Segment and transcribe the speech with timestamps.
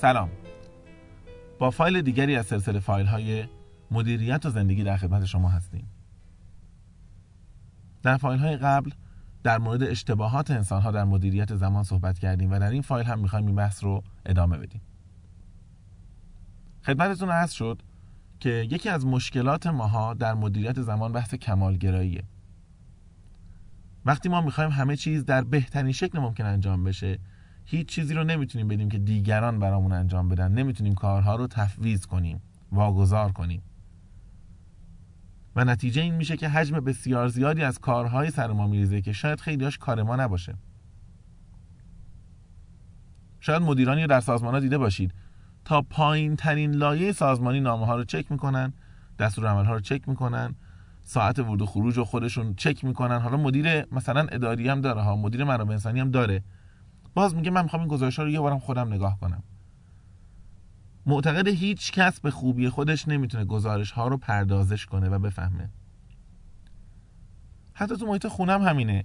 [0.00, 0.30] سلام.
[1.58, 3.44] با فایل دیگری از سلسله فایل های
[3.90, 5.88] مدیریت و زندگی در خدمت شما هستیم.
[8.02, 8.90] در فایل های قبل
[9.42, 13.18] در مورد اشتباهات انسان ها در مدیریت زمان صحبت کردیم و در این فایل هم
[13.18, 14.80] می‌خوایم این بحث رو ادامه بدیم.
[16.82, 17.82] خدمتتون عرض شد
[18.40, 22.24] که یکی از مشکلات ماها در مدیریت زمان بحث کمالگراییه.
[24.04, 27.18] وقتی ما می‌خوایم همه چیز در بهترین شکل ممکن انجام بشه
[27.64, 30.52] هیچ چیزی رو نمی‌تونیم بدیم که دیگران برامون انجام بدن.
[30.52, 32.42] نمی‌تونیم کارها رو تفویض کنیم
[32.72, 33.62] واگذار کنیم.
[35.56, 39.40] و نتیجه این میشه که حجم بسیار زیادی از کارهای سر ما میریزه که شاید
[39.40, 40.54] خیلیاش کار ما نباشه.
[43.40, 45.14] شاید مدیرانی رو در سازمان ها دیده باشید.
[45.64, 48.72] تا پایین ترین لایه سازمانی نامه ها رو چک می‌کنن
[49.18, 50.54] دستور عمل ها رو چک می‌کنن
[51.02, 53.18] ساعت ورود و خروج رو خودشون چک می‌کنن.
[53.18, 56.42] حالا مدیر مثلا اداری هم داره ها مدیر منابع انسانی هم داره.
[57.14, 59.42] باز میگه من می‌خوام این گزارش ها رو یه بارم خودم نگاه کنم.
[61.06, 65.70] معتقد هیچ کس به خوبی خودش نمی‌تونه گزارش ها رو پردازش کنه و بفهمه.
[67.72, 69.04] حتی تو محیط خونم همینه.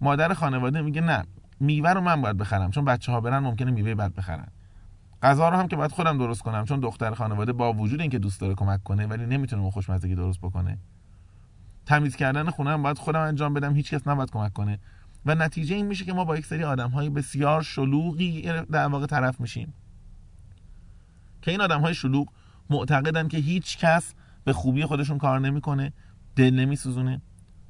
[0.00, 1.24] مادر خانواده میگه نه
[1.60, 4.48] میوه رو من باید بخرم چون بچه ها برن ممکنه میوه بد بخرن.
[5.22, 8.40] غذا رو هم که باید خودم درست کنم چون دختر خانواده با وجود اینکه دوست
[8.40, 10.78] داره کمک کنه ولی نمی‌تونه اون خوشمزگی درست بکنه.
[11.86, 14.78] تمیز کردن خونه هم باید خودم انجام بدم هیچ کس نباید کمک کنه.
[15.26, 18.42] و نتیجه این میشه که ما با یک سری آدم های بسیار شلوغی
[18.72, 19.74] در واقع طرف میشیم.
[21.42, 22.28] که این آدم های شلوغ
[22.70, 25.92] معتقدن که هیچ کس به خوبی خودشون کار نمی‌کنه
[26.36, 27.22] دل نمیسوزونه.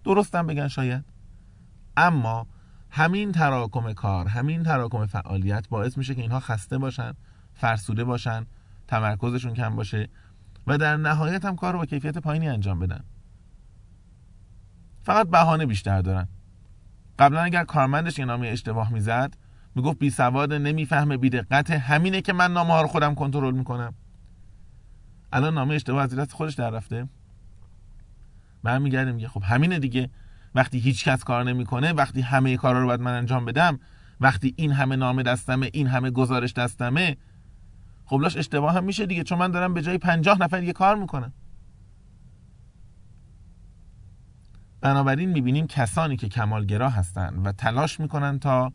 [0.05, 1.05] درستم بگن شاید.
[1.97, 2.47] اما
[2.91, 7.13] همین تراکم کار همین تراکم فعالیت باعث میشه که اینها خسته باشن
[7.55, 8.47] فرسوده باشن
[8.89, 10.09] تمرکزشون کم باشه
[10.67, 13.05] و در نهایت هم کار رو با کیفیت پایینی انجام بدن.
[15.03, 16.29] فقط بهانه بیشتر دارن.
[17.23, 19.37] قبلا اگر کارمندش یه نامه اشتباه می‌زد
[19.75, 21.71] می‌گفت بی سواد نمی‌فهمه بی دقت.
[21.71, 23.95] همینه که من نامه ها رو خودم کنترل می‌کنم.
[25.33, 27.09] الان نامه اشتباه از دست خودش در رفته.
[28.63, 30.11] برمیگرده میگه خب همینه دیگه.
[30.55, 33.81] وقتی هیچ کس کار نمی‌کنه وقتی همه کارا رو باید من انجام بدم
[34.21, 37.17] وقتی این همه نامه دستمه این همه گزارش دستمه
[38.05, 39.23] خب لاش اشتباه هم میشه دیگه.
[39.23, 41.33] چون من دارم به جای پنجاه نفر یه کار می‌کنم.
[44.83, 48.73] بنابراین می‌بینیم کسانی که کمالگرا هستند و تلاش می‌کنن تا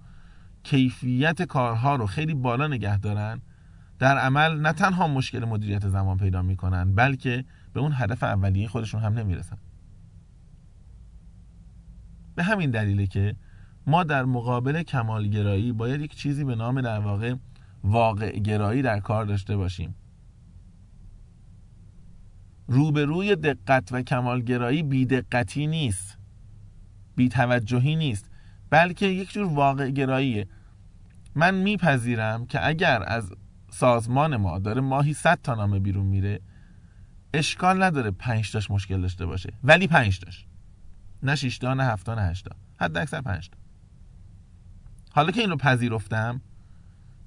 [0.64, 3.42] کیفیت کارها رو خیلی بالا نگه دارن
[4.00, 9.02] در عمل نه تنها مشکل مدیریت زمان پیدا می‌کنن بلکه به اون هدف اولیه خودشون
[9.02, 9.58] هم نمی‌رسن.
[12.36, 13.36] به همین دلیله که
[13.88, 17.36] ما در مقابل کمالگرایی باید یک چیزی به نام در واقع
[17.84, 19.96] واقع گرایی در کار داشته باشیم.
[22.68, 26.18] روبروی دقت و کمالگرایی بیدقتی نیست
[27.16, 28.30] بیتوجهی نیست
[28.70, 30.48] بلکه یک جور واقع گراییه.
[31.36, 33.32] من میپذیرم که اگر از
[33.70, 36.40] سازمان ما داره ماهی 100 تا نامه بیرون میره
[37.34, 39.54] اشکال نداره 5 تاش مشکل داشته باشه.
[39.64, 40.46] ولی 5 تاش.
[41.24, 42.56] نه 6 تا نه 7 تا نه 8 تا.
[42.80, 43.58] حد اکثر 5 تا.
[45.12, 46.42] حالا که این رو پذیرفتم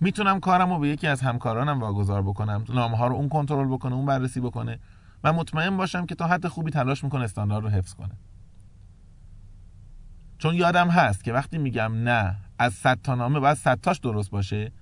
[0.00, 3.94] می‌تونم کارم رو به یکی از همکارانم واگذار بکنم نامه ها رو اون کنترل بکنه
[3.94, 4.78] اون بررسی بکنه.
[5.24, 8.16] و مطمئن باشم که تا حد خوبی تلاش می‌کنه استاندارد رو حفظ کنه.
[10.38, 14.30] چون یادم هست که وقتی میگم نه از 100 تا نامه باید 100 تاش درست
[14.30, 14.72] باشه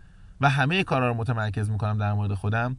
[0.41, 2.77] و همه کارا رو متمرکز می‌کنم در مورد خودم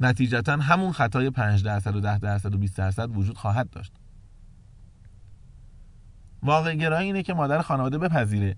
[0.00, 3.92] نتیجتا همون خطای 5 درصد و 10 درصد و 20 درصد وجود خواهد داشت.
[6.42, 8.56] واقع گرایی اینه که مادر خانواده بپذیره.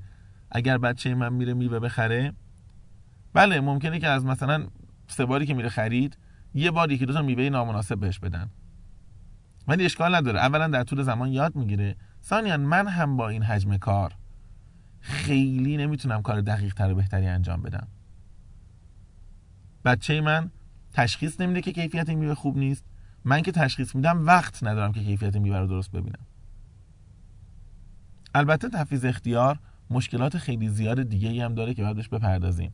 [0.50, 2.32] اگر بچه من میره میوه بخره
[3.32, 4.66] بله ممکنه که از مثلا
[5.06, 6.18] سه باری که میره خرید
[6.54, 8.50] یه بار یکی دو تا میوه نامناسب بهش بدن.
[9.69, 10.38] ولی اشکال نداره.
[10.38, 11.97] اولا در طول زمان یاد می‌گیره.
[12.25, 14.14] ثانیا من هم با این حجم کار
[15.00, 17.88] خیلی نمی‌تونم کار دقیق تر و بهتری انجام بدم.
[19.84, 20.50] بچه من
[20.92, 22.84] تشخیص نمیده که کیفیت میوه خوب نیست.
[23.25, 26.26] من که تشخیص میدم وقت ندارم که کیفیت میوه رو درست ببینم.
[28.34, 29.59] البته تفیز اختیار
[29.91, 32.72] مشکلات خیلی زیاد دیگه هم داره که بهش بپردازیم.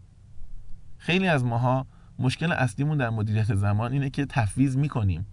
[0.98, 1.86] خیلی از ماها
[2.18, 5.26] مشکل اصلیمون در مدیریت زمان اینه که تفویض می‌کنیم.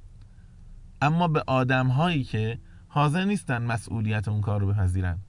[1.02, 5.20] اما به آدم هایی که حاضر نیستن مسئولیت اون کار رو بپذیرن.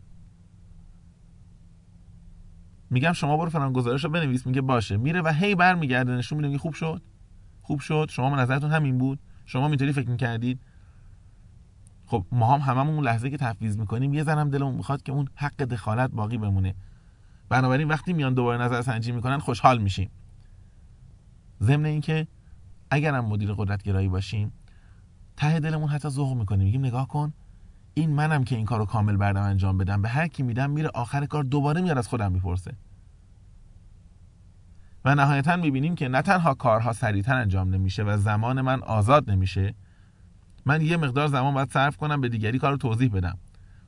[2.90, 4.96] میگم شما برو فلان گزارش رو بنویس میگه باشه.
[4.96, 7.02] میره و هی برمیگرده نشون میده خوب شد.
[7.62, 8.06] خوب شد.
[8.10, 9.18] شما نظرتون همین بود.
[9.46, 10.60] شما اینطوری فکر می‌کردید.
[12.06, 15.28] خب ما هم هممون اون لحظه که تفویض می‌کنیم یه زنم دلمون می‌خواد که اون
[15.34, 16.74] حق دخالت باقی بمونه.
[17.48, 20.10] بنابراین وقتی میان دوباره نظر سنجی می‌کنن خوشحال میشیم.
[21.62, 22.26] ضمن اینکه
[22.90, 24.52] اگرم مدیر قدرت گرایی باشیم
[25.36, 26.64] ته دلمون حتی ذوق می‌کنیم.
[26.64, 27.32] میگیم نگاه کن
[27.94, 30.02] این منم که این کارو کامل بردم انجام بدم.
[30.02, 32.74] به هر کی میدم میره آخر کار دوباره میاد از خودم می‌پرسه.
[35.04, 39.74] و نهایتا می‌بینیم که نه تنها کارها سریعتر انجام نمیشه و زمان من آزاد نمیشه
[40.66, 43.38] من یه مقدار زمان باید صرف کنم به دیگری کار رو توضیح بدم.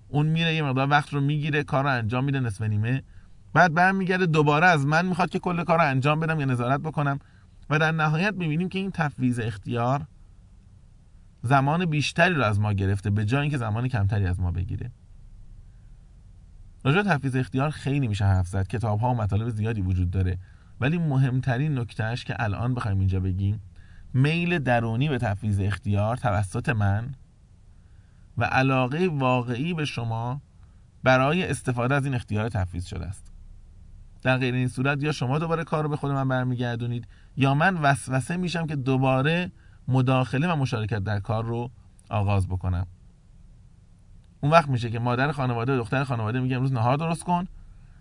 [0.09, 3.03] اون میره یه مقدار وقت رو می‌گیره کار رو انجام میده نصف نیمه.
[3.53, 7.19] بعد برمیگرده دوباره از من می‌خواد که کل کار رو انجام بدم یا نظارت بکنم.
[7.71, 10.07] و در نهایت می‌بینیم که این تفویض اختیار
[11.43, 14.91] زمان بیشتری رو از ما گرفته به جای اینکه زمان کمتری از ما بگیره.
[16.85, 18.67] راجع تفویض اختیار خیلی میشه حرف زد.
[18.67, 20.39] کتاب ها و مطالب زیادی وجود داره.
[20.81, 23.61] ولی مهمترین نکتهش که الان بخوایم اینجا بگیم
[24.15, 27.15] میل درونی به تفویض اختیار توسط من
[28.39, 30.41] و علاقه واقعی به شما
[31.03, 33.34] برای استفاده از این اختیار تفویض شده است.
[34.25, 37.07] در غیر این صورت یا شما دوباره کار رو به خود من برمیگردونید
[37.37, 39.53] یا من وسوسه میشم که دوباره
[39.89, 41.71] مداخله و مشارکت در کار رو
[42.11, 42.87] آغاز بکنم.
[44.41, 47.45] اون وقت میشه که مادر خانواده و دختر خانواده میگه امروز نهار درست کن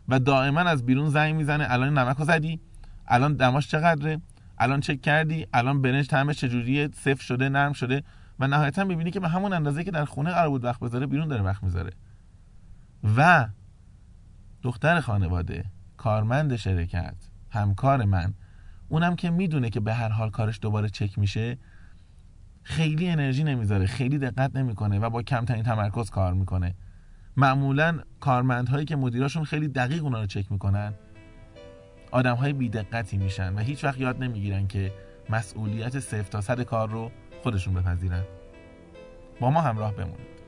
[0.07, 2.59] و دائما از بیرون زنگ می‌زنه الان نمک رو زدی
[3.07, 4.21] الان دماش چقدره
[4.57, 8.03] الان چک کردی الان برنج طعمش چجوریه صفر شده نرم شده
[8.39, 11.27] و نهایتا می‌بینی که به همون اندازه که در خونه قرار بود وقت بذاره بیرون
[11.27, 11.91] داره وقت می‌ذاره.
[13.17, 13.47] و
[14.63, 15.65] دختر خانواده
[16.03, 17.15] کارمند شرکت
[17.49, 18.33] همکار من
[18.89, 21.57] اونم که می‌دونه که به هر حال کارش دوباره چک میشه
[22.63, 26.75] خیلی انرژی نمی‌ذاره خیلی دقت نمی‌کنه و با کمترین تمرکز کار می‌کنه.
[27.37, 30.93] معمولا کارمندهایی که مدیراشون خیلی دقیق اونا رو چک می‌کنن
[32.11, 34.91] آدم های بیدقتی میشن و هیچ وقت یاد نمی‌گیرن که
[35.29, 37.11] مسئولیت صفر تا صد کار رو
[37.43, 38.23] خودشون بپذیرن.
[39.39, 40.42] با ما همراه بمونید.